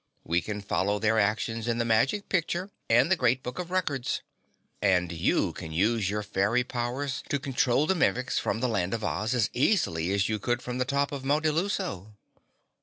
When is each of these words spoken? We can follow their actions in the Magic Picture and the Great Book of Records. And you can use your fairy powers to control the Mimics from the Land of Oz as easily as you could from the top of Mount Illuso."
We 0.23 0.41
can 0.41 0.61
follow 0.61 0.97
their 0.97 1.19
actions 1.19 1.67
in 1.67 1.77
the 1.77 1.85
Magic 1.85 2.27
Picture 2.27 2.71
and 2.89 3.11
the 3.11 3.15
Great 3.15 3.43
Book 3.43 3.59
of 3.59 3.69
Records. 3.69 4.23
And 4.81 5.11
you 5.11 5.53
can 5.53 5.71
use 5.71 6.09
your 6.09 6.23
fairy 6.23 6.63
powers 6.63 7.21
to 7.29 7.37
control 7.37 7.85
the 7.85 7.93
Mimics 7.93 8.39
from 8.39 8.61
the 8.61 8.67
Land 8.67 8.95
of 8.95 9.03
Oz 9.03 9.35
as 9.35 9.51
easily 9.53 10.11
as 10.11 10.27
you 10.27 10.39
could 10.39 10.63
from 10.63 10.79
the 10.79 10.85
top 10.85 11.11
of 11.11 11.23
Mount 11.23 11.45
Illuso." 11.45 12.15